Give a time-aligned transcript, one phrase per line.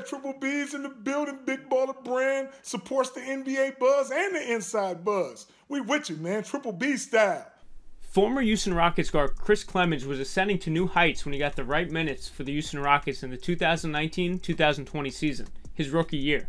[0.00, 1.40] Yeah, Triple B's in the building.
[1.44, 5.46] Big Baller Brand supports the NBA buzz and the inside buzz.
[5.68, 6.42] We with you, man.
[6.42, 7.46] Triple B style.
[8.00, 11.64] Former Houston Rockets guard Chris Clemons was ascending to new heights when he got the
[11.64, 16.48] right minutes for the Houston Rockets in the 2019 2020 season, his rookie year.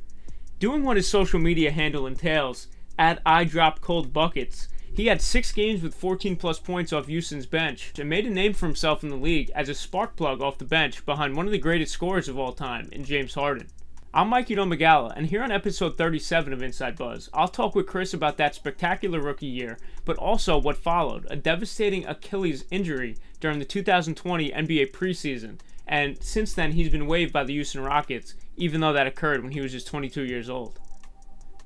[0.59, 5.53] Doing what his social media handle entails, at I Drop Cold Buckets, he had six
[5.53, 9.09] games with 14 plus points off Houston's bench and made a name for himself in
[9.09, 12.27] the league as a spark plug off the bench behind one of the greatest scorers
[12.27, 13.67] of all time in James Harden.
[14.13, 18.13] I'm Mikey Domagala, and here on episode 37 of Inside Buzz, I'll talk with Chris
[18.13, 23.65] about that spectacular rookie year, but also what followed a devastating Achilles injury during the
[23.65, 25.59] 2020 NBA preseason.
[25.87, 29.53] And since then, he's been waived by the Houston Rockets, even though that occurred when
[29.53, 30.77] he was just 22 years old.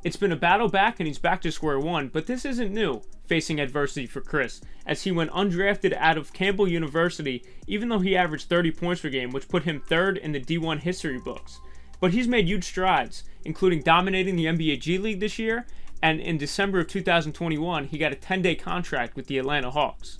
[0.05, 3.01] It's been a battle back, and he's back to square one, but this isn't new,
[3.25, 8.15] facing adversity for Chris, as he went undrafted out of Campbell University, even though he
[8.15, 11.59] averaged 30 points per game, which put him third in the D1 history books.
[11.99, 15.65] But he's made huge strides, including dominating the NBA G League this year,
[16.03, 20.19] and in December of 2021, he got a 10 day contract with the Atlanta Hawks.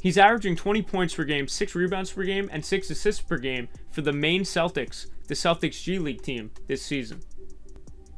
[0.00, 3.68] He's averaging 20 points per game, 6 rebounds per game, and 6 assists per game
[3.92, 7.20] for the Maine Celtics, the Celtics G League team, this season.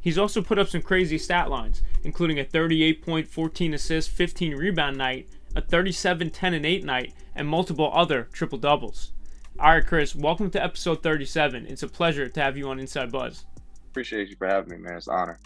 [0.03, 4.56] He's also put up some crazy stat lines, including a 38 point, 14 assist, 15
[4.56, 9.12] rebound night, a 37 10 and 8 night, and multiple other triple doubles.
[9.61, 11.67] All right, Chris, welcome to episode 37.
[11.67, 13.45] It's a pleasure to have you on Inside Buzz.
[13.92, 14.97] Appreciate you for having me, man.
[14.97, 15.39] It's an honor.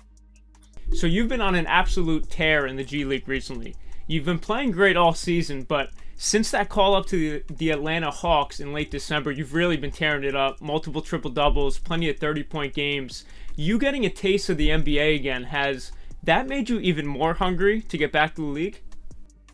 [0.95, 3.77] So, you've been on an absolute tear in the G League recently.
[4.07, 8.11] You've been playing great all season, but since that call up to the, the Atlanta
[8.11, 10.63] Hawks in late December, you've really been tearing it up.
[10.63, 13.25] Multiple triple doubles, plenty of 30 point games.
[13.59, 15.91] You getting a taste of the NBA again, has
[16.25, 18.83] that made you even more hungry to get back to the league?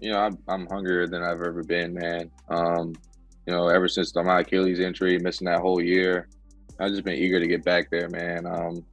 [0.00, 2.28] You know, I'm, I'm hungrier than I've ever been, man.
[2.48, 2.97] Um,
[3.47, 6.28] you know, ever since my Achilles injury, missing that whole year,
[6.80, 8.45] I've just been eager to get back there, man.
[8.45, 8.85] Um,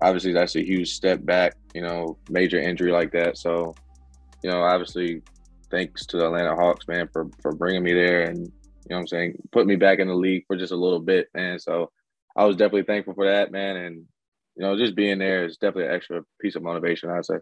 [0.00, 3.38] obviously, that's a huge step back, you know, major injury like that.
[3.38, 3.76] So,
[4.42, 5.22] you know, obviously,
[5.70, 9.00] thanks to the Atlanta Hawks, man, for, for bringing me there and, you know what
[9.02, 11.60] I'm saying, put me back in the league for just a little bit, man.
[11.60, 11.92] So
[12.34, 13.76] I was definitely thankful for that, man.
[13.76, 14.06] And,
[14.56, 17.36] you know, just being there is definitely an extra piece of motivation, I'd say.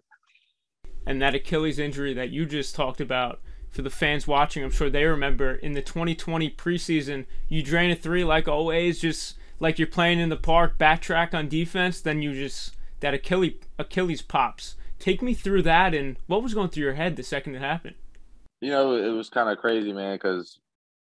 [1.06, 3.40] And that Achilles injury that you just talked about–
[3.72, 7.96] for the fans watching, I'm sure they remember in the 2020 preseason, you drain a
[7.96, 12.34] three like always, just like you're playing in the park, backtrack on defense, then you
[12.34, 14.76] just that Achilles Achilles pops.
[14.98, 17.96] Take me through that and what was going through your head the second it happened.
[18.60, 20.60] You know, it was kind of crazy, man, because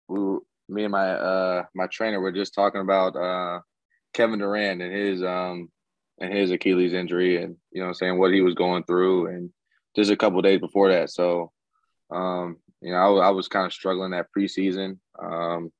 [0.08, 0.38] we, were,
[0.68, 3.60] me and my uh my trainer were just talking about uh
[4.14, 5.70] Kevin Durant and his um
[6.20, 9.50] and his Achilles injury and you know I'm saying what he was going through and
[9.96, 11.10] just a couple days before that.
[11.10, 11.52] So
[12.10, 14.98] um, you know, I, I was kind of struggling that preseason.
[15.20, 15.70] Um,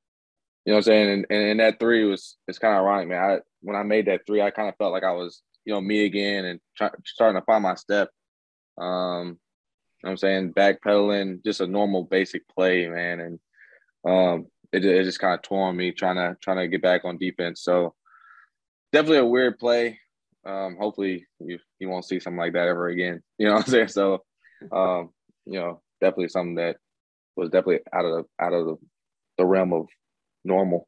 [0.65, 1.09] you know I'm saying?
[1.09, 3.23] And, and, and that three was it's kind of ironic, man.
[3.23, 5.81] I, when I made that three, I kind of felt like I was, you know,
[5.81, 8.09] me again and try, starting to find my step.
[8.77, 9.39] Um,
[10.03, 10.53] you know I'm saying?
[10.53, 13.19] Backpedaling, just a normal basic play, man.
[13.19, 13.39] And
[14.07, 17.05] um, it, it just kind of tore on me trying to trying to get back
[17.05, 17.61] on defense.
[17.61, 17.95] So
[18.93, 19.99] definitely a weird play.
[20.45, 23.21] Um, hopefully you, you won't see something like that ever again.
[23.37, 23.87] You know what I'm saying?
[23.89, 24.23] So
[24.71, 25.09] um,
[25.45, 26.77] you know, definitely something that
[27.35, 28.75] was definitely out of the, out of the,
[29.37, 29.87] the realm of
[30.43, 30.87] normal.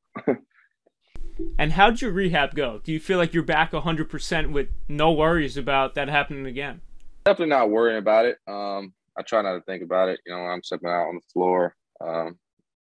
[1.58, 2.82] and how'd your rehab go?
[2.84, 6.82] Do you feel like you're back 100% with no worries about that happening again?
[7.26, 8.38] Definitely not worrying about it.
[8.48, 10.20] Um, I try not to think about it.
[10.26, 11.76] You know, I'm stepping out on the floor.
[12.02, 12.38] Um,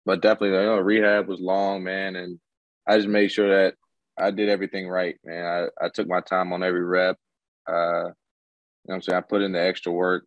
[0.06, 2.40] but definitely, you know, rehab was long, man, and
[2.88, 3.76] I just made sure that
[4.20, 5.46] I did everything right, man.
[5.46, 7.18] I, I took my time on every rep.
[7.68, 9.18] Uh, you know I'm saying?
[9.18, 10.26] I put in the extra work.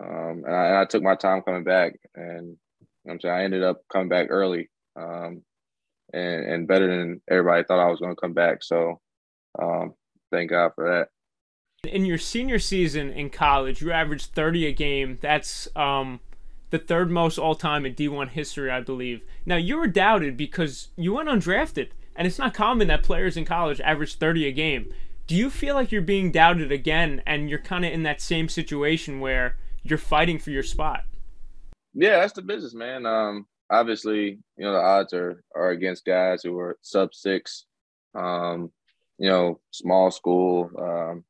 [0.00, 3.34] Um, and, I, and, I, took my time coming back, and you know I'm saying
[3.34, 5.42] I ended up coming back early, um,
[6.12, 8.62] and, and better than everybody thought I was going to come back.
[8.62, 9.00] So,
[9.60, 9.94] um,
[10.30, 11.08] thank God for that.
[11.90, 15.18] In your senior season in college, you averaged 30 a game.
[15.20, 16.20] That's um,
[16.70, 19.22] the third most all time in D1 history, I believe.
[19.46, 21.88] Now, you were doubted because you went undrafted,
[22.18, 24.92] and it's not common that players in college average 30 a game.
[25.26, 28.48] Do you feel like you're being doubted again, and you're kind of in that same
[28.48, 31.04] situation where you're fighting for your spot.
[31.94, 33.06] Yeah, that's the business, man.
[33.06, 37.64] Um, obviously, you know the odds are are against guys who are sub six,
[38.14, 38.70] um,
[39.18, 41.24] you know, small school, um,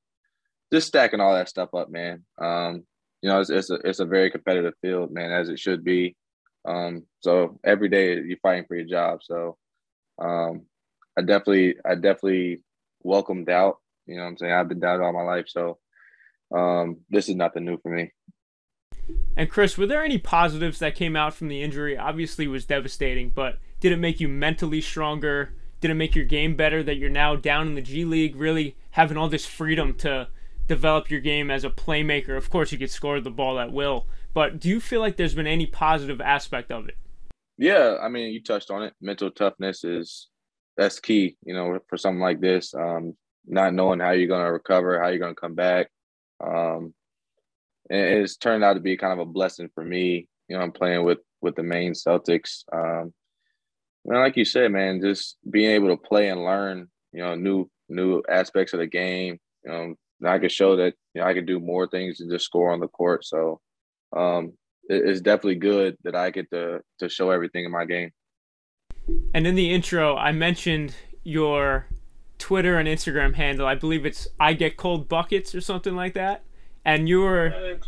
[0.72, 2.24] just stacking all that stuff up, man.
[2.40, 2.84] Um,
[3.22, 6.16] you know, it's it's a it's a very competitive field, man, as it should be.
[6.64, 9.20] Um, so every day you're fighting for your job.
[9.22, 9.56] So,
[10.18, 10.66] um,
[11.18, 12.62] I definitely I definitely
[13.02, 13.78] welcome doubt.
[14.06, 15.78] You know, what I'm saying I've been doubted all my life, so
[16.54, 18.12] um, this is nothing new for me.
[19.36, 21.96] And Chris, were there any positives that came out from the injury?
[21.96, 25.54] Obviously, it was devastating, but did it make you mentally stronger?
[25.80, 28.76] did it make your game better that you're now down in the G League, really
[28.92, 30.28] having all this freedom to
[30.66, 32.36] develop your game as a playmaker?
[32.36, 35.34] Of course, you could score the ball at will, but do you feel like there's
[35.34, 36.96] been any positive aspect of it?
[37.56, 38.94] Yeah, I mean, you touched on it.
[39.00, 40.28] Mental toughness is
[40.78, 42.72] that's key, you know, for something like this.
[42.72, 43.14] Um,
[43.46, 45.88] not knowing how you're going to recover, how you're going to come back.
[46.42, 46.94] Um,
[47.90, 50.28] it's turned out to be kind of a blessing for me.
[50.48, 52.62] You know, I'm playing with with the Maine Celtics.
[52.72, 53.12] Um,
[54.04, 57.68] and like you said, man, just being able to play and learn, you know, new
[57.88, 59.38] new aspects of the game.
[59.64, 62.44] You know, I could show that you know I can do more things than just
[62.44, 63.24] score on the court.
[63.24, 63.60] So
[64.16, 64.52] um,
[64.88, 68.10] it, it's definitely good that I get to to show everything in my game.
[69.34, 71.86] And in the intro, I mentioned your
[72.38, 73.66] Twitter and Instagram handle.
[73.66, 76.44] I believe it's I get cold buckets or something like that.
[76.84, 77.78] And you were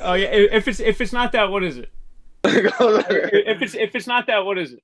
[0.00, 0.28] oh yeah.
[0.28, 1.90] If it's if it's not that, what is it?
[2.44, 4.80] if it's if it's not that, what is it?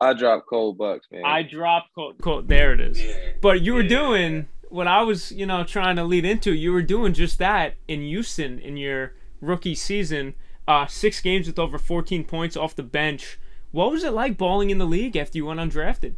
[0.00, 1.22] I drop cold bucks, man.
[1.24, 2.16] I drop cold.
[2.22, 3.00] cold there it is.
[3.00, 3.14] Yeah.
[3.40, 3.88] But you were yeah.
[3.88, 6.52] doing what I was, you know, trying to lead into.
[6.52, 10.34] You were doing just that in Houston in your rookie season.
[10.68, 13.38] Uh, six games with over 14 points off the bench.
[13.76, 16.14] What was it like balling in the league after you went undrafted?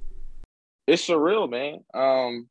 [0.87, 1.81] It's surreal, man.
[1.93, 2.49] Um,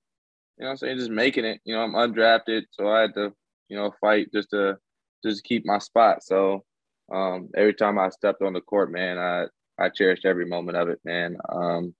[0.57, 0.98] you know I'm saying?
[0.98, 1.62] Just making it.
[1.63, 3.31] You know, I'm undrafted, so I had to,
[3.69, 4.75] you know, fight just to
[5.24, 6.25] just keep my spot.
[6.25, 6.65] So
[7.09, 9.45] um, every time I stepped on the court, man, I
[9.80, 11.38] I cherished every moment of it, man.
[11.48, 11.95] Um,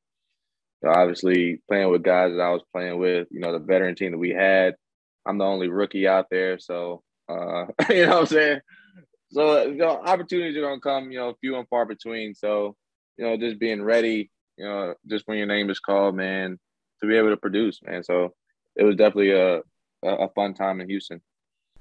[0.84, 4.12] so obviously playing with guys that I was playing with, you know, the veteran team
[4.12, 4.76] that we had.
[5.26, 8.60] I'm the only rookie out there, so uh, you know what I'm saying.
[9.32, 12.36] So you know, opportunities are gonna come, you know, few and far between.
[12.36, 12.76] So
[13.18, 16.60] you know, just being ready, you know, just when your name is called, man,
[17.02, 18.04] to be able to produce, man.
[18.04, 18.34] So
[18.76, 19.62] it was definitely a
[20.04, 21.22] a fun time in Houston.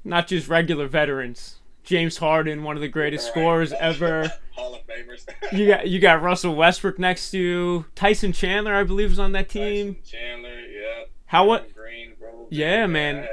[0.04, 1.56] Not just regular veterans.
[1.84, 3.32] James Harden, one of the greatest right.
[3.32, 4.32] scorers ever.
[4.52, 5.26] Hall of Famers.
[5.52, 7.86] you got you got Russell Westbrook next to you.
[7.94, 9.94] Tyson Chandler, I believe, was on that team.
[9.94, 11.04] Tyson Chandler, yeah.
[11.26, 11.72] How what?
[11.74, 12.48] Green, bro.
[12.50, 13.16] Yeah, man.
[13.16, 13.28] man.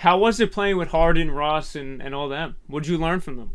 [0.00, 2.56] How was it playing with Harden, Russ, and, and all them?
[2.66, 3.50] What'd you learn from them?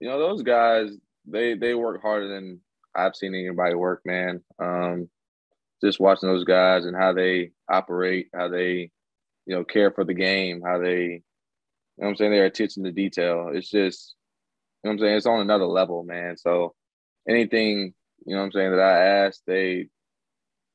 [0.00, 0.90] You know, those guys,
[1.26, 2.60] they they work harder than
[2.94, 4.42] I've seen anybody work, man.
[4.58, 5.08] Um,
[5.82, 8.90] just watching those guys and how they operate, how they,
[9.46, 11.22] you know, care for the game, how they, you
[11.98, 13.50] know I'm saying, they're attention to detail.
[13.52, 14.14] It's just,
[14.82, 16.36] you know I'm saying, it's on another level, man.
[16.36, 16.74] So
[17.28, 17.94] anything,
[18.26, 19.88] you know I'm saying, that I asked, they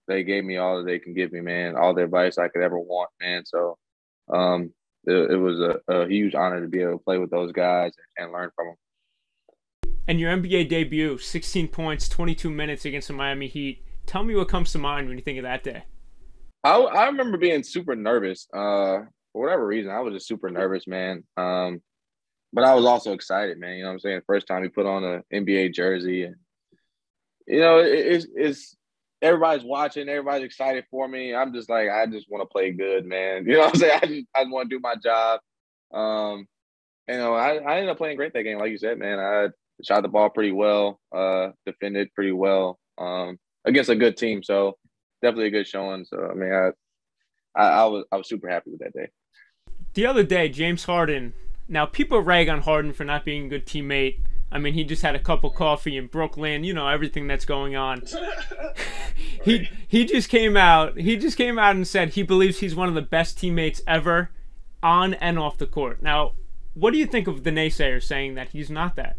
[0.08, 2.64] they gave me all that they can give me, man, all the advice I could
[2.64, 3.46] ever want, man.
[3.46, 3.78] So
[4.34, 4.74] um,
[5.06, 7.94] it, it was a, a huge honor to be able to play with those guys
[8.18, 8.76] and learn from them.
[10.10, 13.84] And your NBA debut, 16 points, 22 minutes against the Miami Heat.
[14.08, 15.84] Tell me what comes to mind when you think of that day.
[16.64, 18.48] I, I remember being super nervous.
[18.52, 21.26] Uh, for whatever reason, I was just super nervous, man.
[21.38, 21.84] Um,
[22.52, 23.76] but I was also excited, man.
[23.76, 24.22] You know what I'm saying?
[24.26, 26.38] First time we put on an NBA jersey, and
[27.46, 28.76] you know, it, it's it's
[29.22, 31.36] everybody's watching, everybody's excited for me.
[31.36, 33.46] I'm just like, I just want to play good, man.
[33.48, 34.00] You know what I'm saying?
[34.02, 35.40] I just I just want to do my job.
[35.94, 36.48] Um,
[37.08, 39.20] you know, I, I ended up playing great that game, like you said, man.
[39.20, 39.50] I
[39.84, 44.44] shot the ball pretty well, uh, defended pretty well um, against a good team.
[44.44, 44.78] So
[45.22, 46.06] definitely a good showing.
[46.06, 46.70] So I mean, I,
[47.60, 49.10] I, I was I was super happy with that day.
[49.94, 51.34] The other day, James Harden.
[51.68, 54.22] Now people rag on Harden for not being a good teammate.
[54.52, 56.64] I mean, he just had a cup of coffee in Brooklyn.
[56.64, 58.04] You know everything that's going on.
[59.44, 60.98] he he just came out.
[60.98, 64.32] He just came out and said he believes he's one of the best teammates ever,
[64.82, 66.02] on and off the court.
[66.02, 66.34] Now,
[66.74, 69.18] what do you think of the naysayers saying that he's not that?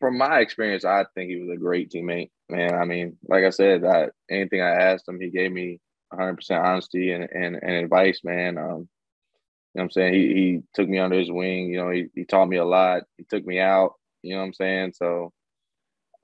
[0.00, 2.30] From my experience, I think he was a great teammate.
[2.48, 5.80] Man, I mean, like I said, that anything I asked him, he gave me
[6.12, 8.58] 100% honesty and, and, and advice, man.
[8.58, 10.14] Um, you know what I'm saying?
[10.14, 11.68] He, he took me under his wing.
[11.68, 13.02] You know, he, he taught me a lot.
[13.16, 13.94] He took me out.
[14.22, 14.92] You know what I'm saying?
[14.96, 15.32] So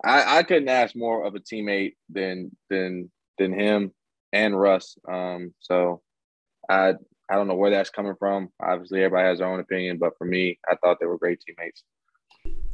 [0.04, 3.92] I, I couldn't ask more of a teammate than than than him
[4.32, 4.96] and Russ.
[5.08, 6.02] Um, so
[6.68, 6.94] I
[7.28, 8.48] I don't know where that's coming from.
[8.60, 11.84] Obviously, everybody has their own opinion, but for me, I thought they were great teammates.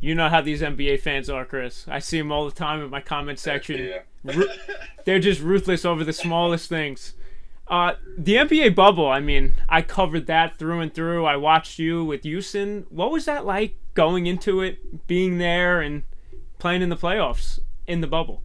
[0.00, 1.86] You know how these NBA fans are, Chris.
[1.88, 3.90] I see them all the time in my comment section.
[4.24, 4.44] Yeah.
[5.04, 7.14] They're just ruthless over the smallest things.
[7.66, 11.26] Uh, the NBA bubble, I mean, I covered that through and through.
[11.26, 12.86] I watched you with Houston.
[12.88, 16.04] What was that like going into it, being there, and
[16.58, 18.42] playing in the playoffs in the bubble?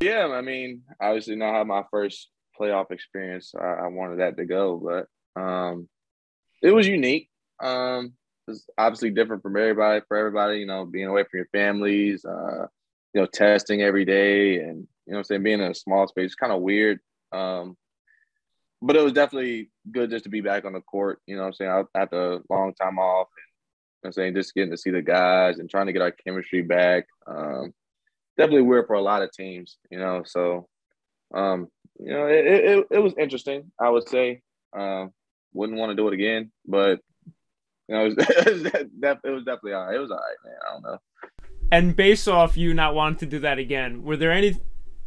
[0.00, 3.52] Yeah, I mean, obviously not have my first playoff experience.
[3.58, 5.88] I, I wanted that to go, but um,
[6.62, 7.28] it was unique.
[7.60, 8.14] Um,
[8.48, 12.66] it's obviously different from everybody for everybody, you know, being away from your families, uh,
[13.14, 16.34] you know, testing every day and you know I'm saying, being in a small space,
[16.34, 17.00] kind of weird.
[17.32, 17.76] Um,
[18.82, 21.52] but it was definitely good just to be back on the court, you know I'm
[21.52, 24.90] saying, after a long time off and you know I'm saying just getting to see
[24.90, 27.06] the guys and trying to get our chemistry back.
[27.26, 27.72] Um,
[28.36, 30.22] definitely weird for a lot of teams, you know.
[30.24, 30.68] So,
[31.34, 33.72] um, you know, it, it, it was interesting.
[33.80, 34.42] I would say,
[34.76, 35.12] um,
[35.52, 37.00] wouldn't want to do it again, but
[37.88, 39.96] you know, it was, it was, it was definitely all right.
[39.96, 40.54] It was all right, man.
[40.68, 40.98] I don't know.
[41.72, 44.56] And based off you not wanting to do that again, were there any?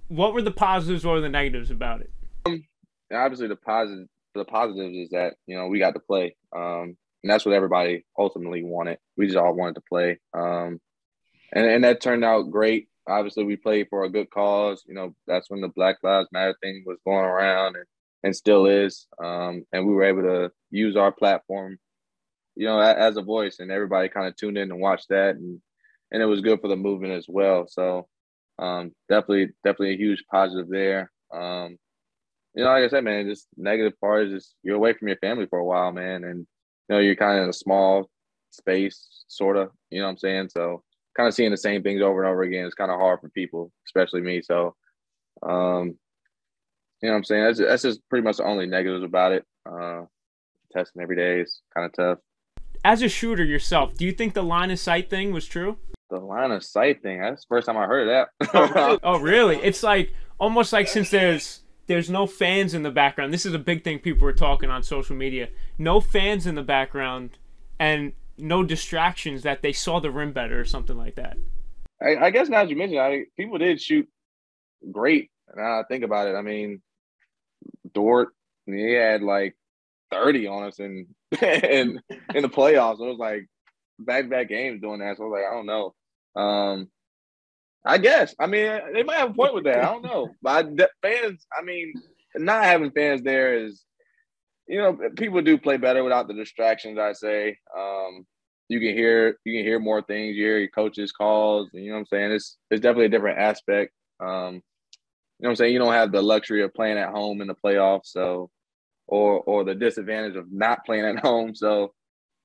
[0.07, 2.11] What were the positives or the negatives about it?
[2.45, 2.63] Um,
[3.13, 7.29] obviously, the positive, the positives is that you know we got to play, um, and
[7.29, 8.97] that's what everybody ultimately wanted.
[9.17, 10.79] We just all wanted to play, um,
[11.53, 12.87] and and that turned out great.
[13.07, 14.83] Obviously, we played for a good cause.
[14.85, 17.85] You know, that's when the Black Lives Matter thing was going around, and
[18.23, 19.07] and still is.
[19.23, 21.77] Um, and we were able to use our platform,
[22.59, 25.61] you know, as a voice, and everybody kind of tuned in and watched that, and
[26.11, 27.67] and it was good for the movement as well.
[27.69, 28.09] So
[28.61, 31.09] um, definitely, definitely a huge positive there.
[31.33, 31.77] Um,
[32.53, 35.15] you know, like I said, man, just negative part is just you're away from your
[35.19, 36.45] family for a while, man, and you
[36.89, 38.09] know you're kind of in a small
[38.49, 39.69] space, sort of.
[39.89, 40.49] You know what I'm saying?
[40.49, 40.83] So
[41.15, 43.29] kind of seeing the same things over and over again is kind of hard for
[43.29, 44.41] people, especially me.
[44.41, 44.75] So,
[45.43, 45.97] um,
[47.01, 47.43] you know what I'm saying?
[47.45, 49.45] That's, that's just pretty much the only negatives about it.
[49.65, 50.01] Uh,
[50.73, 52.19] testing every day is kind of tough.
[52.83, 55.77] As a shooter yourself, do you think the line of sight thing was true?
[56.09, 57.19] The line of sight thing.
[57.19, 58.49] That's the first time I heard of that.
[58.53, 58.99] oh, really?
[59.03, 59.55] oh, really?
[59.57, 63.33] It's like almost like since there's there's no fans in the background.
[63.33, 65.49] This is a big thing people were talking on social media.
[65.77, 67.37] No fans in the background
[67.79, 71.37] and no distractions that they saw the rim better or something like that.
[72.01, 74.07] I, I guess now that you mentioned, I people did shoot
[74.91, 75.31] great.
[75.55, 76.81] Now I think about it, I mean,
[77.93, 78.29] Dort,
[78.65, 79.55] he had like
[80.11, 81.07] 30 on us in
[81.41, 82.01] in
[82.33, 82.99] in the playoffs.
[82.99, 83.47] It was like
[83.99, 85.17] back to back games doing that.
[85.17, 85.93] So I was like, I don't know.
[86.41, 86.89] Um,
[87.85, 88.35] I guess.
[88.39, 89.83] I mean, they might have a point with that.
[89.83, 90.29] I don't know.
[90.41, 91.93] But I, fans, I mean,
[92.35, 93.83] not having fans there is,
[94.67, 96.99] you know, people do play better without the distractions.
[96.99, 97.57] I say.
[97.77, 98.25] Um,
[98.69, 100.35] you can hear you can hear more things.
[100.35, 101.69] You hear your coaches' calls.
[101.73, 102.31] You know what I'm saying?
[102.31, 103.91] It's it's definitely a different aspect.
[104.19, 104.61] Um,
[105.39, 105.73] you know what I'm saying?
[105.73, 108.51] You don't have the luxury of playing at home in the playoffs, so
[109.09, 111.55] or or the disadvantage of not playing at home.
[111.55, 111.93] So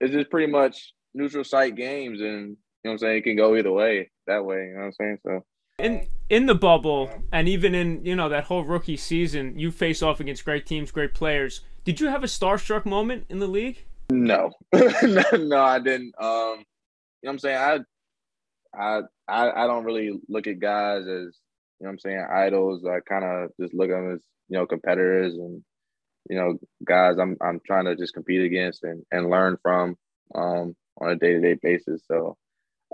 [0.00, 3.36] it's just pretty much neutral site games and you know what I'm saying, it can
[3.36, 5.18] go either way that way, you know what I'm saying?
[5.24, 5.44] So
[5.78, 10.02] in in the bubble and even in, you know, that whole rookie season, you face
[10.02, 11.60] off against great teams, great players.
[11.84, 13.84] Did you have a starstruck moment in the league?
[14.10, 14.52] No.
[14.72, 16.14] no, no, I didn't.
[16.18, 16.64] Um
[17.22, 17.56] you know what I'm saying?
[17.56, 17.78] I
[18.76, 21.38] I I I don't really look at guys as
[21.80, 22.84] you know what I'm saying, idols.
[22.84, 25.62] I kind of just look at them as, you know, competitors and,
[26.28, 29.96] you know, guys I'm I'm trying to just compete against and, and learn from
[30.34, 32.02] um, on a day to day basis.
[32.06, 32.36] So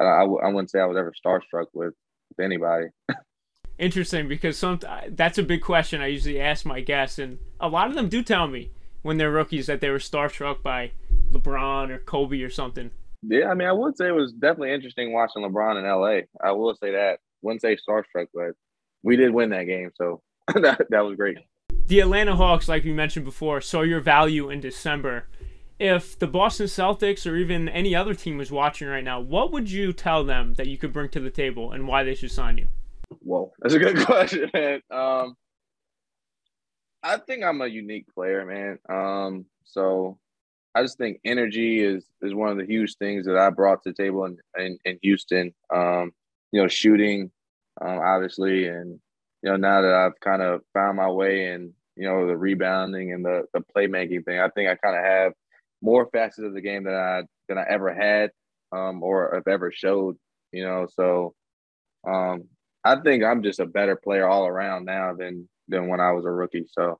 [0.00, 1.94] I, I, I wouldn't say I was ever starstruck with,
[2.28, 2.87] with anybody.
[3.78, 7.88] Interesting because some that's a big question I usually ask my guests, and a lot
[7.88, 8.70] of them do tell me
[9.00, 10.92] when they're rookies that they were starstruck by
[11.32, 12.90] LeBron or Kobe or something.
[13.22, 16.26] Yeah, I mean, I would say it was definitely interesting watching LeBron in LA.
[16.46, 17.20] I will say that.
[17.40, 18.52] Wouldn't say starstruck, but
[19.02, 20.20] we did win that game, so
[20.54, 21.38] that that was great.
[21.90, 25.26] The Atlanta Hawks, like we mentioned before, saw your value in December.
[25.80, 29.68] If the Boston Celtics or even any other team was watching right now, what would
[29.68, 32.59] you tell them that you could bring to the table and why they should sign
[32.59, 32.68] you?
[33.18, 34.82] Whoa, that's a good question, man.
[34.88, 35.35] Um,
[37.02, 38.78] I think I'm a unique player, man.
[38.88, 40.16] Um, so
[40.76, 43.90] I just think energy is is one of the huge things that I brought to
[43.90, 45.52] the table in in, in Houston.
[45.75, 46.12] Um,
[46.52, 47.32] you know, shooting,
[47.80, 49.00] um, obviously, and
[49.42, 53.12] you know now that I've kind of found my way and you know the rebounding
[53.12, 55.32] and the the playmaking thing, I think I kind of have
[55.82, 58.30] more facets of the game than I than I ever had
[58.73, 60.16] um, or have ever showed.
[60.52, 61.35] You know, so
[62.06, 62.44] um,
[62.85, 66.25] I think I'm just a better player all around now than than when I was
[66.25, 66.66] a rookie.
[66.70, 66.99] So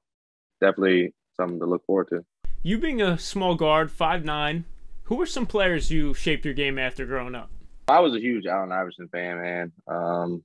[0.61, 2.25] definitely something to look forward to.
[2.63, 4.65] You being a small guard, five nine,
[5.05, 7.51] who were some players you shaped your game after growing up?
[7.89, 9.73] I was a huge Allen Iverson fan, man.
[9.89, 10.43] Um,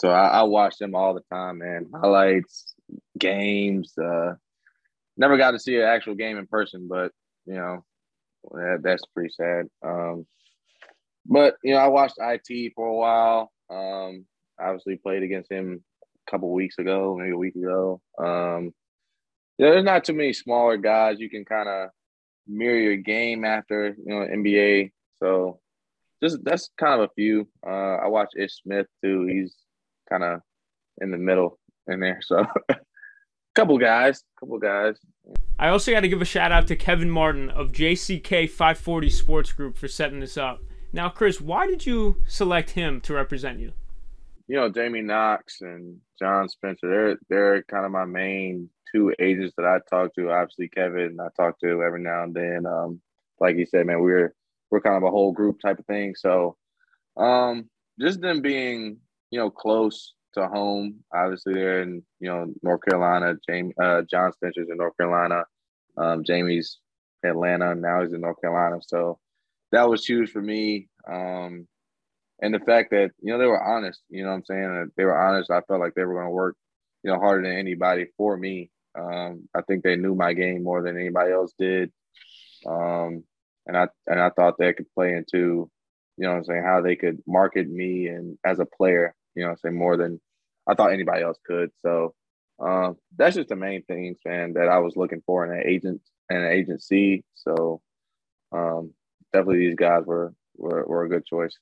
[0.00, 1.90] so I, I watched him all the time, man.
[1.94, 2.69] Highlights,
[3.18, 3.96] games.
[3.98, 4.34] Uh,
[5.16, 7.12] never got to see an actual game in person, but
[7.46, 7.84] you know,
[8.52, 9.66] that, that's pretty sad.
[9.84, 10.26] Um,
[11.26, 13.52] but you know, I watched IT for a while.
[13.70, 14.24] Um,
[14.60, 18.00] obviously played against him a couple weeks ago, maybe a week ago.
[18.18, 18.72] Um,
[19.58, 21.90] there's not too many smaller guys you can kind of
[22.46, 24.92] mirror your game after, you know, NBA.
[25.18, 25.60] So
[26.22, 27.48] just that's kind of a few.
[27.66, 29.26] Uh, I watched Ish Smith too.
[29.26, 29.54] He's
[30.08, 30.40] kind of
[31.00, 31.58] in the middle
[31.90, 32.20] in there.
[32.22, 32.76] So a
[33.54, 34.96] couple guys, a couple guys.
[35.58, 39.52] I also got to give a shout out to Kevin Martin of JCK 540 Sports
[39.52, 40.60] Group for setting this up.
[40.92, 43.72] Now, Chris, why did you select him to represent you?
[44.48, 46.88] You know, Jamie Knox and John Spencer.
[46.88, 50.32] They're they're kind of my main two agents that I talk to.
[50.32, 52.66] Obviously, Kevin I talk to every now and then.
[52.66, 53.00] Um,
[53.38, 54.34] like you said, man, we're
[54.70, 56.16] we're kind of a whole group type of thing.
[56.16, 56.56] So,
[57.16, 57.70] um,
[58.00, 58.98] just them being
[59.30, 61.00] you know, close to home.
[61.12, 63.34] Obviously, they're in you know North Carolina.
[63.48, 65.44] James uh, John Spencer's in North Carolina.
[65.96, 66.78] Um, Jamie's
[67.24, 67.74] Atlanta.
[67.74, 68.80] Now he's in North Carolina.
[68.86, 69.18] So
[69.72, 70.88] that was huge for me.
[71.10, 71.66] Um,
[72.42, 74.00] and the fact that you know they were honest.
[74.08, 74.90] You know what I'm saying?
[74.96, 75.50] They were honest.
[75.50, 76.56] I felt like they were going to work
[77.02, 78.70] you know harder than anybody for me.
[78.98, 81.92] Um, I think they knew my game more than anybody else did.
[82.66, 83.24] Um,
[83.66, 85.70] and I and I thought they could play into,
[86.16, 89.54] you know, I'm saying how they could market me and as a player, you know,
[89.62, 90.20] saying more than
[90.66, 91.70] I thought anybody else could.
[91.82, 92.14] So
[92.58, 96.02] um, that's just the main things, man, that I was looking for in an agent
[96.28, 97.24] and an agency.
[97.34, 97.80] So
[98.52, 98.92] um,
[99.32, 101.56] definitely these guys were, were were a good choice.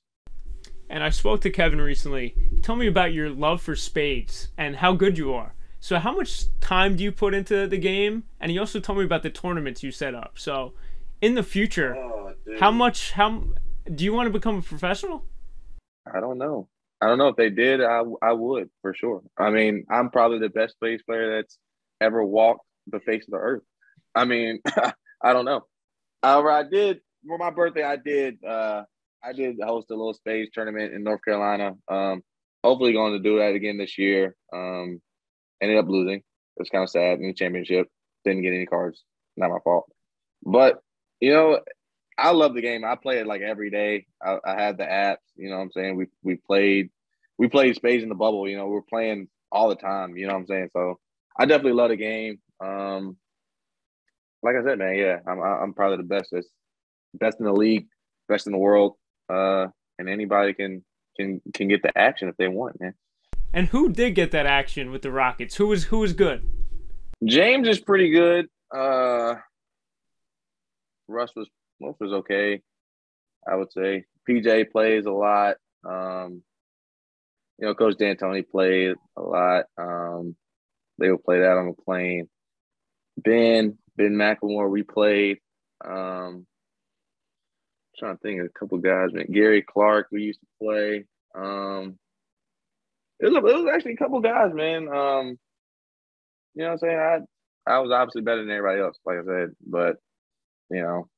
[0.90, 2.34] And I spoke to Kevin recently.
[2.62, 5.54] Tell me about your love for spades and how good you are.
[5.80, 8.24] So how much time do you put into the game?
[8.40, 10.32] And he also told me about the tournaments you set up.
[10.36, 10.72] So
[11.20, 13.44] in the future, Oh, how much how
[13.94, 15.24] do you want to become a professional?
[16.12, 16.68] I don't know.
[17.00, 17.80] I don't know if they did.
[17.82, 19.22] I I would for sure.
[19.38, 21.58] I mean, I'm probably the best bass player that's
[22.00, 23.62] ever walked the face of the earth.
[24.14, 24.60] I mean,
[25.22, 25.62] I don't know.
[26.22, 27.84] However, I did for my birthday.
[27.84, 28.42] I did.
[28.44, 28.84] uh
[29.22, 31.72] I did host a little spades tournament in North Carolina.
[31.88, 32.22] Um,
[32.62, 34.36] hopefully, going to do that again this year.
[34.52, 35.00] Um,
[35.60, 36.18] ended up losing.
[36.18, 37.88] It was kind of sad in the championship.
[38.24, 39.02] Didn't get any cards.
[39.36, 39.90] Not my fault.
[40.42, 40.80] But
[41.20, 41.60] you know,
[42.18, 42.84] I love the game.
[42.84, 44.06] I play it like every day.
[44.22, 45.16] I, I had the apps.
[45.36, 45.96] You know what I'm saying?
[45.96, 46.90] We we played
[47.38, 48.48] we played spades in the bubble.
[48.48, 50.16] You know, we are playing all the time.
[50.16, 50.70] You know what I'm saying?
[50.72, 50.98] So
[51.38, 52.40] I definitely love the game.
[52.60, 53.16] Um,
[54.42, 56.30] like I said, man, yeah, I'm I'm probably the best.
[56.32, 56.48] That's
[57.14, 57.86] best in the league,
[58.28, 58.94] best in the world.
[59.32, 59.66] Uh,
[59.98, 60.84] and anybody can
[61.18, 62.94] can can get the action if they want, man.
[63.52, 65.54] And who did get that action with the Rockets?
[65.56, 66.46] Who was who was good?
[67.24, 68.48] James is pretty good.
[68.74, 69.34] Uh,
[71.08, 71.48] Russ was
[71.80, 72.60] Russ was okay.
[73.46, 75.56] I would say PJ plays a lot.
[75.88, 76.42] Um,
[77.58, 79.64] you know, Coach D'Antoni played a lot.
[79.76, 80.36] Um,
[80.98, 82.28] they would play that on the plane.
[83.16, 85.38] Ben Ben McLemore, we played.
[85.84, 86.46] Um,
[87.98, 89.26] trying to think of a couple guys, man.
[89.32, 91.04] Gary Clark, we used to play.
[91.34, 91.98] Um,
[93.20, 94.88] it was, it was actually a couple guys, man.
[94.88, 95.38] Um,
[96.54, 96.98] you know what I'm saying?
[96.98, 97.18] I
[97.68, 99.96] I was obviously better than everybody else, like I said, but
[100.70, 101.08] you know,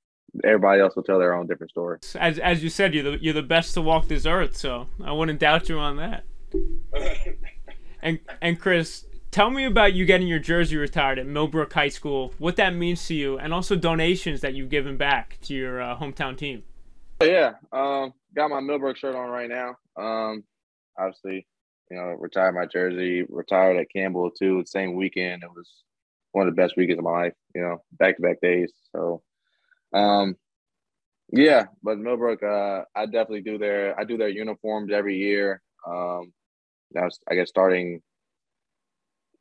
[0.45, 1.99] everybody else will tell their own different story.
[2.19, 5.13] As as you said, you're the you're the best to walk this earth, so I
[5.13, 6.25] wouldn't doubt you on that.
[8.03, 12.33] And and Chris, tell me about you getting your jersey retired at Millbrook High School.
[12.39, 15.97] What that means to you, and also donations that you've given back to your uh,
[15.97, 16.63] hometown team.
[17.23, 19.77] Yeah, um, got my Millbrook shirt on right now.
[19.97, 20.45] Um,
[20.99, 21.47] obviously,
[21.91, 24.63] you know, retired my jersey, retired at Campbell too.
[24.63, 25.69] The same weekend, it was
[26.33, 27.35] one of the best weekends of my life.
[27.55, 28.73] You know, back to back days.
[28.93, 29.23] So,
[29.95, 30.37] um,
[31.33, 35.63] yeah, but Millbrook, uh, I definitely do their I do their uniforms every year.
[35.87, 36.33] Um,
[36.93, 38.03] that was I guess starting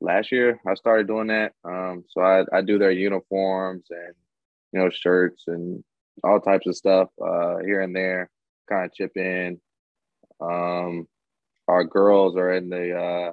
[0.02, 0.60] last year.
[0.68, 1.54] I started doing that.
[1.64, 4.16] Um, so I I do their uniforms and
[4.74, 5.84] you know shirts and
[6.24, 8.30] all types of stuff uh, here and there.
[8.70, 9.60] Kind of chip in.
[10.42, 11.08] Um,
[11.68, 13.32] our girls are in the uh,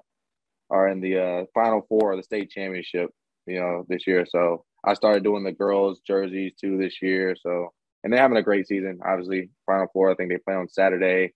[0.70, 3.10] are in the uh, final four of the state championship.
[3.46, 7.36] You know this year, so I started doing the girls jerseys too this year.
[7.40, 7.72] So
[8.04, 9.00] and they're having a great season.
[9.04, 10.10] Obviously, final four.
[10.10, 11.32] I think they play on Saturday.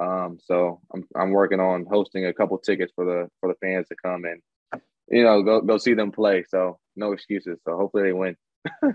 [0.00, 3.88] Um, so I'm I'm working on hosting a couple tickets for the for the fans
[3.88, 6.44] to come and you know go go see them play.
[6.48, 7.58] So no excuses.
[7.64, 8.36] So hopefully they win.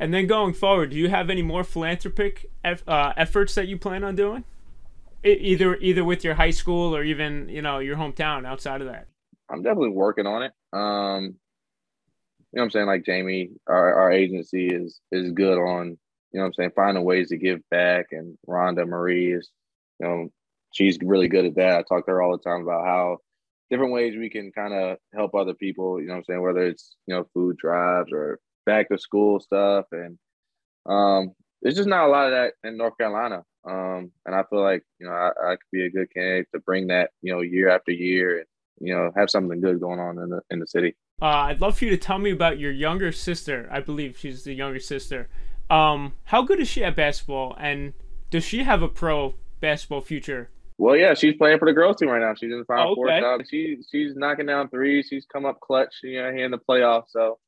[0.00, 3.76] And then going forward, do you have any more philanthropic eff- uh, efforts that you
[3.76, 4.44] plan on doing?
[5.24, 9.08] Either either with your high school or even you know your hometown outside of that.
[9.50, 10.52] I'm definitely working on it.
[10.72, 11.34] Um,
[12.56, 12.86] know what I'm saying?
[12.86, 15.98] Like Jamie, our, our agency is is good on,
[16.32, 18.06] you know what I'm saying, finding ways to give back.
[18.12, 19.50] And Rhonda Marie is,
[20.00, 20.28] you know,
[20.72, 21.78] she's really good at that.
[21.78, 23.18] I talk to her all the time about how
[23.70, 26.64] different ways we can kind of help other people, you know what I'm saying, whether
[26.64, 29.84] it's, you know, food drives or back to school stuff.
[29.92, 30.18] And
[30.86, 33.42] um, there's just not a lot of that in North Carolina.
[33.68, 36.60] Um, and I feel like, you know, I, I could be a good candidate to
[36.60, 38.46] bring that, you know, year after year and,
[38.80, 40.96] you know, have something good going on in the in the city.
[41.20, 43.68] Uh, I'd love for you to tell me about your younger sister.
[43.72, 45.28] I believe she's the younger sister.
[45.68, 47.92] Um, how good is she at basketball, and
[48.30, 50.50] does she have a pro basketball future?
[50.78, 52.34] Well, yeah, she's playing for the girls team right now.
[52.34, 53.10] She's in the final Oh, four.
[53.10, 53.20] okay.
[53.20, 55.08] So she she's knocking down threes.
[55.10, 57.08] She's come up clutch, you know, here in the playoffs.
[57.10, 57.38] So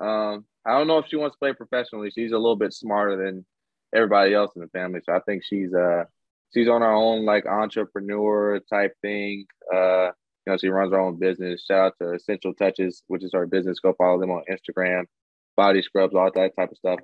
[0.00, 2.10] um, I don't know if she wants to play professionally.
[2.10, 3.46] She's a little bit smarter than
[3.94, 5.00] everybody else in the family.
[5.06, 6.04] So I think she's uh
[6.52, 9.46] she's on her own like entrepreneur type thing.
[9.72, 10.10] Uh,
[10.46, 11.64] you know, she runs her own business.
[11.64, 13.80] Shout out to Essential Touches, which is her business.
[13.80, 15.04] Go follow them on Instagram.
[15.56, 17.00] Body scrubs, all that type of stuff.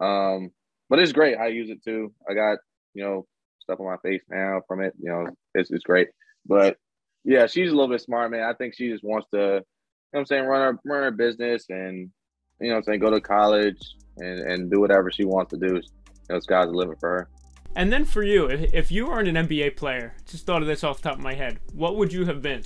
[0.00, 0.50] Um,
[0.88, 1.36] but it's great.
[1.36, 2.12] I use it too.
[2.28, 2.58] I got
[2.94, 3.26] you know
[3.60, 4.94] stuff on my face now from it.
[5.00, 6.08] You know, it's it's great.
[6.46, 6.76] but
[7.24, 8.44] yeah, she's a little bit smart, man.
[8.44, 9.62] I think she just wants to, you know
[10.10, 12.10] what I'm saying, run her run her business and
[12.60, 13.78] you know what I'm saying, go to college
[14.18, 15.76] and, and do whatever she wants to do.
[15.76, 15.82] You
[16.30, 17.28] know, sky's the limit for her.
[17.76, 20.82] And then for you, if, if you weren't an NBA player, just thought of this
[20.82, 22.64] off the top of my head, what would you have been?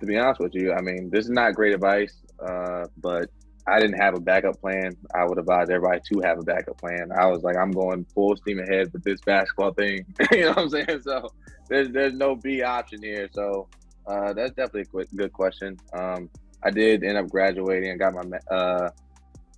[0.00, 3.30] To be honest with you, I mean, this is not great advice, uh, but
[3.66, 4.96] I didn't have a backup plan.
[5.14, 7.10] I would advise everybody to have a backup plan.
[7.18, 10.04] I was like, I'm going full steam ahead with this basketball thing.
[10.32, 11.00] you know what I'm saying?
[11.02, 11.32] So
[11.68, 13.28] there's there's no B option here.
[13.32, 13.68] So
[14.06, 15.76] uh, that's definitely a quick, good question.
[15.92, 16.30] Um,
[16.62, 18.90] I did end up graduating and got my uh,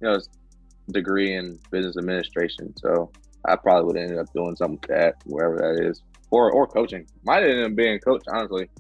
[0.00, 0.18] you know
[0.90, 2.74] degree in business administration.
[2.76, 3.10] So
[3.44, 6.66] I probably would have ended up doing something with that, wherever that is, or or
[6.66, 7.06] coaching.
[7.24, 8.22] Might have up being coach.
[8.32, 8.70] Honestly,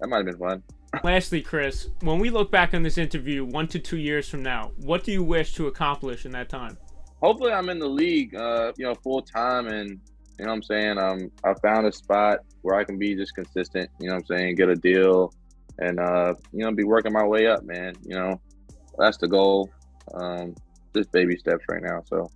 [0.00, 0.62] that might have been fun.
[1.04, 4.72] Lastly, Chris, when we look back on this interview one to two years from now,
[4.78, 6.78] what do you wish to accomplish in that time?
[7.22, 9.90] Hopefully, I'm in the league, uh, you know, full time, and
[10.38, 13.34] you know, what I'm saying, um, I found a spot where I can be just
[13.34, 13.90] consistent.
[14.00, 15.32] You know, what I'm saying, get a deal,
[15.78, 17.94] and uh, you know, be working my way up, man.
[18.04, 18.40] You know,
[18.96, 19.68] that's the goal.
[20.14, 20.54] Um,
[20.94, 22.02] just baby steps right now.
[22.06, 22.30] So,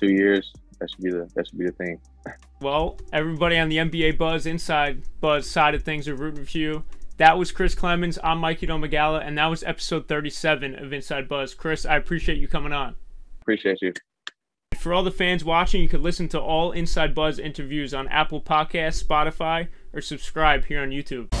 [0.00, 2.00] two years, that should be the that should be the thing.
[2.58, 6.84] Well, everybody on the NBA Buzz Inside Buzz side of things are rooting for you.
[7.18, 8.18] That was Chris Clemons.
[8.22, 11.54] I'm Mikey Domagala, and that was episode 37 of Inside Buzz.
[11.54, 12.94] Chris, I appreciate you coming on.
[13.40, 13.94] Appreciate you.
[14.76, 18.42] For all the fans watching, you can listen to all Inside Buzz interviews on Apple
[18.42, 21.32] Podcasts, Spotify, or subscribe here on YouTube.